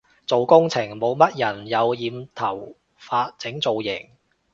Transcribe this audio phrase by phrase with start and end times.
[0.25, 4.09] 做工程冇乜人有染頭髮整造型